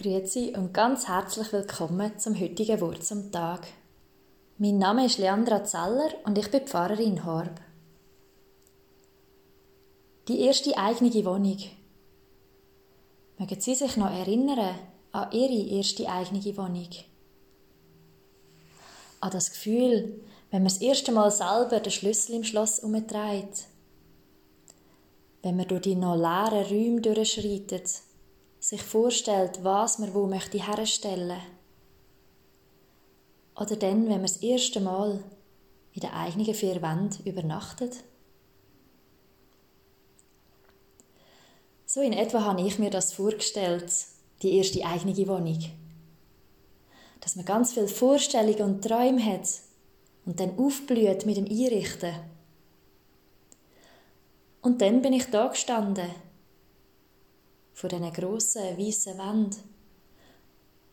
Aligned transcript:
Grüezi 0.00 0.54
und 0.56 0.72
ganz 0.72 1.08
herzlich 1.08 1.52
willkommen 1.52 2.18
zum 2.18 2.34
heutigen 2.40 2.80
Wort 2.80 3.04
zum 3.04 3.30
Tag. 3.30 3.66
Mein 4.56 4.78
Name 4.78 5.04
ist 5.04 5.18
Leandra 5.18 5.62
Zeller 5.62 6.08
und 6.24 6.38
ich 6.38 6.50
bin 6.50 6.66
Pfarrerin 6.66 7.16
in 7.18 7.24
Horb. 7.26 7.60
Die 10.26 10.40
erste 10.40 10.74
eigene 10.78 11.12
Wohnung. 11.26 11.58
Mögen 13.36 13.60
Sie 13.60 13.74
sich 13.74 13.98
noch 13.98 14.10
erinnern 14.10 14.78
an 15.12 15.32
Ihre 15.32 15.76
erste 15.76 16.08
eigene 16.08 16.56
Wohnung? 16.56 16.88
An 19.20 19.30
das 19.30 19.50
Gefühl, 19.50 20.18
wenn 20.50 20.62
man 20.62 20.72
das 20.72 20.80
erste 20.80 21.12
Mal 21.12 21.30
selber 21.30 21.78
den 21.78 21.92
Schlüssel 21.92 22.36
im 22.36 22.44
Schloss 22.44 22.78
umdreht. 22.78 23.66
Wenn 25.42 25.56
man 25.56 25.68
durch 25.68 25.82
die 25.82 25.94
noch 25.94 26.16
leeren 26.16 26.64
Räume 26.64 27.00
durchschreitet 27.02 28.00
sich 28.60 28.82
vorstellt, 28.82 29.64
was 29.64 29.98
man 29.98 30.14
wo 30.14 30.26
möchte 30.26 30.64
herstellen. 30.64 31.40
Oder 33.56 33.76
dann, 33.76 34.04
wenn 34.04 34.12
man 34.12 34.22
das 34.22 34.36
erste 34.36 34.80
Mal 34.80 35.24
in 35.92 36.00
der 36.00 36.14
eigenen 36.14 36.54
vier 36.54 36.80
Wänden 36.82 37.26
übernachtet. 37.26 38.04
So 41.86 42.00
in 42.00 42.12
etwa 42.12 42.44
habe 42.44 42.60
ich 42.62 42.78
mir 42.78 42.90
das 42.90 43.12
vorgestellt, 43.12 43.92
die 44.42 44.56
erste 44.56 44.84
eigene 44.84 45.16
Wohnung. 45.26 45.58
Dass 47.20 47.34
man 47.34 47.44
ganz 47.44 47.72
viel 47.72 47.88
Vorstellungen 47.88 48.62
und 48.62 48.84
Träume 48.84 49.24
hat 49.24 49.48
und 50.24 50.38
dann 50.38 50.56
aufblüht 50.58 51.26
mit 51.26 51.36
dem 51.36 51.46
Einrichten. 51.46 52.14
Und 54.62 54.80
dann 54.80 55.02
bin 55.02 55.14
ich 55.14 55.26
da 55.30 55.48
gestanden 55.48 56.08
vor 57.80 57.88
diesen 57.88 58.12
grossen, 58.12 58.76
weißen 58.76 59.16
Wänden, 59.16 59.56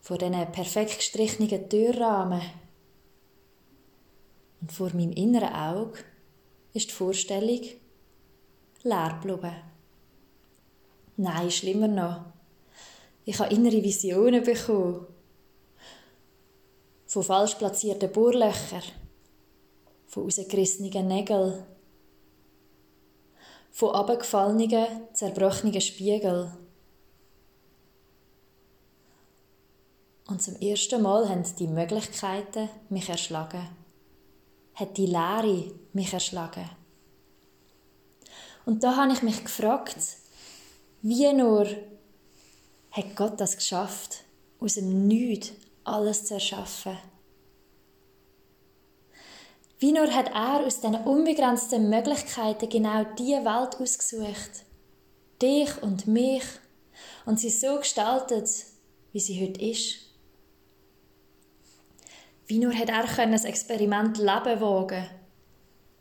vor 0.00 0.18
diesen 0.18 0.52
perfekt 0.52 0.98
gestrichenen 0.98 1.68
Türrahmen. 1.68 2.42
Und 4.60 4.70
vor 4.70 4.90
meinem 4.94 5.10
inneren 5.10 5.52
Auge 5.52 5.98
ist 6.74 6.90
die 6.90 6.94
Vorstellung 6.94 7.60
leer 8.84 9.18
geblieben. 9.20 9.56
Nein, 11.16 11.50
schlimmer 11.50 11.88
noch. 11.88 12.26
Ich 13.24 13.36
habe 13.40 13.52
innere 13.52 13.82
Visionen 13.82 14.44
bekommen. 14.44 15.06
Von 17.06 17.22
falsch 17.24 17.56
platzierten 17.56 18.12
Bohrlöchern, 18.12 18.82
von 20.06 20.22
rausgerissenen 20.22 21.08
Nägeln, 21.08 21.64
von 23.72 23.92
abgefallenen, 23.92 24.86
zerbrochenen 25.14 25.80
Spiegeln 25.80 26.65
Und 30.28 30.42
zum 30.42 30.56
ersten 30.56 31.02
Mal 31.02 31.28
haben 31.28 31.44
die 31.58 31.68
Möglichkeiten 31.68 32.68
mich 32.88 33.08
erschlagen. 33.08 33.68
Hat 34.74 34.96
die 34.96 35.06
Lehre 35.06 35.72
mich 35.92 36.12
erschlagen. 36.12 36.68
Und 38.64 38.82
da 38.82 38.96
habe 38.96 39.12
ich 39.12 39.22
mich 39.22 39.44
gefragt, 39.44 39.96
wie 41.02 41.32
nur 41.32 41.66
hat 42.90 43.14
Gott 43.14 43.40
das 43.40 43.56
geschafft, 43.56 44.24
aus 44.58 44.74
dem 44.74 45.06
Nichts 45.06 45.52
alles 45.84 46.24
zu 46.24 46.34
erschaffen? 46.34 46.98
Wie 49.78 49.92
nur 49.92 50.10
hat 50.12 50.30
er 50.30 50.66
aus 50.66 50.80
diesen 50.80 50.96
unbegrenzten 50.96 51.88
Möglichkeiten 51.88 52.68
genau 52.68 53.04
diese 53.16 53.44
Welt 53.44 53.76
ausgesucht? 53.78 54.64
Dich 55.40 55.82
und 55.82 56.06
mich 56.06 56.44
und 57.26 57.38
sie 57.38 57.50
so 57.50 57.76
gestaltet, 57.76 58.48
wie 59.12 59.20
sie 59.20 59.40
heute 59.40 59.60
ist. 59.60 60.06
Wie 62.46 62.58
nur 62.58 62.74
hat 62.74 62.88
er 62.88 63.18
ein 63.18 63.32
Experiment 63.32 64.18
Leben 64.18 64.60
wagen 64.60 65.06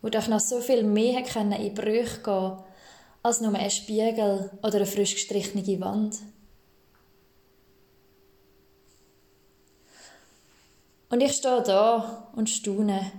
wo 0.05 0.09
doch 0.09 0.27
noch 0.27 0.39
so 0.39 0.61
viel 0.61 0.83
mehr 0.83 1.23
können 1.23 1.53
in 1.53 1.73
Brüche 1.73 2.22
gehen 2.22 2.63
als 3.23 3.41
nur 3.41 3.56
ein 3.56 3.72
Spiegel 3.72 4.51
oder 4.61 4.75
eine 4.75 4.85
frisch 4.85 5.16
gestrichene 5.16 5.79
Wand. 5.79 6.17
Und 11.09 11.22
ich 11.22 11.31
stehe 11.31 11.63
da 11.63 12.29
und 12.35 12.51
staune. 12.51 13.12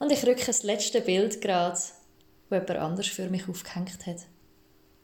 Und 0.00 0.10
ich 0.10 0.26
rücke 0.26 0.46
das 0.46 0.64
letzte 0.64 1.00
Bild 1.00 1.40
gerade, 1.40 1.78
wo 2.48 2.56
jemand 2.56 2.70
anders 2.78 3.06
für 3.06 3.30
mich 3.30 3.48
aufgehängt 3.48 4.04
hat. 4.04 4.26